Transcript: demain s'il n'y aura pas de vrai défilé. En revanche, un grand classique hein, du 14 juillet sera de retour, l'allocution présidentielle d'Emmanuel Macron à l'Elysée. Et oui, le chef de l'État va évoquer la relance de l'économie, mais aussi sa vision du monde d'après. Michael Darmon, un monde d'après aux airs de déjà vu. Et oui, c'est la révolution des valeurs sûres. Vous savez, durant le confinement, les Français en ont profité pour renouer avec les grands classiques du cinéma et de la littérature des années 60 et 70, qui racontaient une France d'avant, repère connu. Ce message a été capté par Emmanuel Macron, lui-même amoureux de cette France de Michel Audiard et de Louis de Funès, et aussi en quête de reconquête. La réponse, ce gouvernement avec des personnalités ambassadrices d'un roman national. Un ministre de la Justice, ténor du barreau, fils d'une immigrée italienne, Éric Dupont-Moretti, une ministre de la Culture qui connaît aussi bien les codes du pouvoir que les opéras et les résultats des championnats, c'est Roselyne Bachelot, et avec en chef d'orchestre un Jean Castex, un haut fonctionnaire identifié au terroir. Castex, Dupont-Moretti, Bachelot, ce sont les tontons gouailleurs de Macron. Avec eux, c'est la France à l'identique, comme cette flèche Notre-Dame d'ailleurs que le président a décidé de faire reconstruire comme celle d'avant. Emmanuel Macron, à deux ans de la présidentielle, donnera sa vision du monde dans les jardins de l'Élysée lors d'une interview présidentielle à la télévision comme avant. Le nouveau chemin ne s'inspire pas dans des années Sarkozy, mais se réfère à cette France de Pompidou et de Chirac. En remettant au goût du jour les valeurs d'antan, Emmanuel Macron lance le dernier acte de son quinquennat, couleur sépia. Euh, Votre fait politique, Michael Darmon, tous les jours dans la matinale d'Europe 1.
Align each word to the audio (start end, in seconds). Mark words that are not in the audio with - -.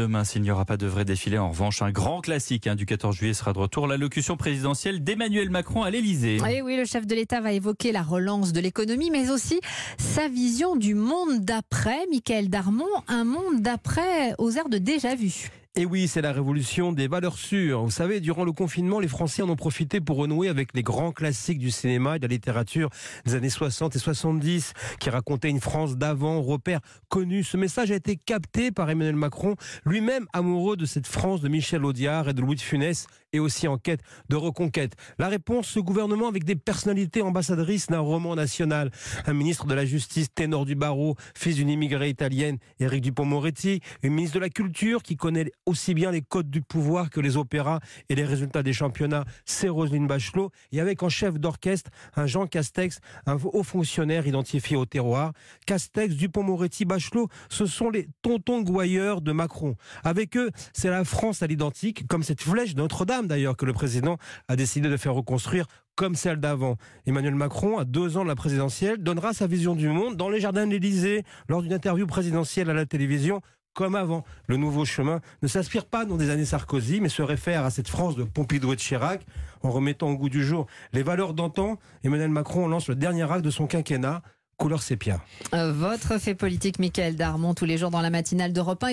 demain 0.00 0.24
s'il 0.24 0.40
n'y 0.40 0.50
aura 0.50 0.64
pas 0.64 0.78
de 0.78 0.86
vrai 0.86 1.04
défilé. 1.04 1.36
En 1.36 1.50
revanche, 1.50 1.82
un 1.82 1.90
grand 1.90 2.22
classique 2.22 2.66
hein, 2.66 2.74
du 2.74 2.86
14 2.86 3.14
juillet 3.14 3.34
sera 3.34 3.52
de 3.52 3.58
retour, 3.58 3.86
l'allocution 3.86 4.38
présidentielle 4.38 5.04
d'Emmanuel 5.04 5.50
Macron 5.50 5.82
à 5.82 5.90
l'Elysée. 5.90 6.38
Et 6.50 6.62
oui, 6.62 6.76
le 6.76 6.86
chef 6.86 7.06
de 7.06 7.14
l'État 7.14 7.42
va 7.42 7.52
évoquer 7.52 7.92
la 7.92 8.02
relance 8.02 8.54
de 8.54 8.60
l'économie, 8.60 9.10
mais 9.10 9.30
aussi 9.30 9.60
sa 9.98 10.28
vision 10.28 10.74
du 10.74 10.94
monde 10.94 11.40
d'après. 11.40 12.06
Michael 12.10 12.48
Darmon, 12.48 12.86
un 13.08 13.24
monde 13.24 13.60
d'après 13.60 14.34
aux 14.38 14.50
airs 14.52 14.70
de 14.70 14.78
déjà 14.78 15.14
vu. 15.14 15.50
Et 15.76 15.86
oui, 15.86 16.08
c'est 16.08 16.20
la 16.20 16.32
révolution 16.32 16.90
des 16.90 17.06
valeurs 17.06 17.38
sûres. 17.38 17.84
Vous 17.84 17.92
savez, 17.92 18.18
durant 18.18 18.42
le 18.42 18.50
confinement, 18.50 18.98
les 18.98 19.06
Français 19.06 19.42
en 19.42 19.48
ont 19.50 19.54
profité 19.54 20.00
pour 20.00 20.16
renouer 20.16 20.48
avec 20.48 20.74
les 20.74 20.82
grands 20.82 21.12
classiques 21.12 21.60
du 21.60 21.70
cinéma 21.70 22.16
et 22.16 22.18
de 22.18 22.26
la 22.26 22.32
littérature 22.32 22.90
des 23.24 23.36
années 23.36 23.50
60 23.50 23.94
et 23.94 24.00
70, 24.00 24.72
qui 24.98 25.10
racontaient 25.10 25.48
une 25.48 25.60
France 25.60 25.96
d'avant, 25.96 26.42
repère 26.42 26.80
connu. 27.08 27.44
Ce 27.44 27.56
message 27.56 27.92
a 27.92 27.94
été 27.94 28.16
capté 28.16 28.72
par 28.72 28.90
Emmanuel 28.90 29.14
Macron, 29.14 29.54
lui-même 29.86 30.26
amoureux 30.32 30.76
de 30.76 30.86
cette 30.86 31.06
France 31.06 31.40
de 31.40 31.48
Michel 31.48 31.84
Audiard 31.84 32.28
et 32.28 32.34
de 32.34 32.40
Louis 32.40 32.56
de 32.56 32.60
Funès, 32.60 33.06
et 33.32 33.38
aussi 33.38 33.68
en 33.68 33.78
quête 33.78 34.00
de 34.28 34.34
reconquête. 34.34 34.94
La 35.20 35.28
réponse, 35.28 35.68
ce 35.68 35.78
gouvernement 35.78 36.26
avec 36.26 36.42
des 36.42 36.56
personnalités 36.56 37.22
ambassadrices 37.22 37.86
d'un 37.86 38.00
roman 38.00 38.34
national. 38.34 38.90
Un 39.24 39.34
ministre 39.34 39.66
de 39.66 39.74
la 39.74 39.84
Justice, 39.84 40.34
ténor 40.34 40.64
du 40.64 40.74
barreau, 40.74 41.14
fils 41.36 41.54
d'une 41.54 41.68
immigrée 41.68 42.08
italienne, 42.08 42.58
Éric 42.80 43.02
Dupont-Moretti, 43.02 43.80
une 44.02 44.14
ministre 44.14 44.34
de 44.34 44.40
la 44.40 44.48
Culture 44.48 45.04
qui 45.04 45.16
connaît 45.16 45.52
aussi 45.66 45.94
bien 45.94 46.10
les 46.10 46.22
codes 46.22 46.50
du 46.50 46.62
pouvoir 46.62 47.10
que 47.10 47.20
les 47.20 47.36
opéras 47.36 47.80
et 48.08 48.14
les 48.14 48.24
résultats 48.24 48.62
des 48.62 48.72
championnats, 48.72 49.24
c'est 49.44 49.68
Roselyne 49.68 50.06
Bachelot, 50.06 50.50
et 50.72 50.80
avec 50.80 51.02
en 51.02 51.08
chef 51.08 51.38
d'orchestre 51.38 51.90
un 52.16 52.26
Jean 52.26 52.46
Castex, 52.46 53.00
un 53.26 53.36
haut 53.42 53.62
fonctionnaire 53.62 54.26
identifié 54.26 54.76
au 54.76 54.86
terroir. 54.86 55.32
Castex, 55.66 56.14
Dupont-Moretti, 56.14 56.84
Bachelot, 56.84 57.28
ce 57.48 57.66
sont 57.66 57.90
les 57.90 58.08
tontons 58.22 58.62
gouailleurs 58.62 59.20
de 59.20 59.32
Macron. 59.32 59.76
Avec 60.04 60.36
eux, 60.36 60.50
c'est 60.72 60.90
la 60.90 61.04
France 61.04 61.42
à 61.42 61.46
l'identique, 61.46 62.06
comme 62.08 62.22
cette 62.22 62.42
flèche 62.42 62.74
Notre-Dame 62.74 63.26
d'ailleurs 63.26 63.56
que 63.56 63.66
le 63.66 63.72
président 63.72 64.18
a 64.48 64.56
décidé 64.56 64.88
de 64.88 64.96
faire 64.96 65.14
reconstruire 65.14 65.66
comme 65.96 66.14
celle 66.14 66.38
d'avant. 66.38 66.76
Emmanuel 67.04 67.34
Macron, 67.34 67.78
à 67.78 67.84
deux 67.84 68.16
ans 68.16 68.22
de 68.22 68.28
la 68.28 68.34
présidentielle, 68.34 68.98
donnera 68.98 69.34
sa 69.34 69.46
vision 69.46 69.74
du 69.74 69.88
monde 69.88 70.16
dans 70.16 70.30
les 70.30 70.40
jardins 70.40 70.66
de 70.66 70.70
l'Élysée 70.70 71.24
lors 71.48 71.60
d'une 71.60 71.74
interview 71.74 72.06
présidentielle 72.06 72.70
à 72.70 72.72
la 72.72 72.86
télévision 72.86 73.42
comme 73.80 73.94
avant. 73.94 74.24
Le 74.46 74.58
nouveau 74.58 74.84
chemin 74.84 75.22
ne 75.40 75.48
s'inspire 75.48 75.86
pas 75.86 76.04
dans 76.04 76.18
des 76.18 76.28
années 76.28 76.44
Sarkozy, 76.44 77.00
mais 77.00 77.08
se 77.08 77.22
réfère 77.22 77.64
à 77.64 77.70
cette 77.70 77.88
France 77.88 78.14
de 78.14 78.24
Pompidou 78.24 78.74
et 78.74 78.76
de 78.76 78.80
Chirac. 78.80 79.22
En 79.62 79.70
remettant 79.70 80.08
au 80.10 80.16
goût 80.16 80.28
du 80.28 80.44
jour 80.44 80.66
les 80.92 81.02
valeurs 81.02 81.32
d'antan, 81.32 81.78
Emmanuel 82.04 82.28
Macron 82.28 82.68
lance 82.68 82.88
le 82.88 82.94
dernier 82.94 83.22
acte 83.22 83.42
de 83.42 83.48
son 83.50 83.66
quinquennat, 83.66 84.20
couleur 84.58 84.82
sépia. 84.82 85.22
Euh, 85.54 85.72
Votre 85.72 86.18
fait 86.20 86.34
politique, 86.34 86.78
Michael 86.78 87.16
Darmon, 87.16 87.54
tous 87.54 87.64
les 87.64 87.78
jours 87.78 87.90
dans 87.90 88.02
la 88.02 88.10
matinale 88.10 88.52
d'Europe 88.52 88.84
1. 88.84 88.88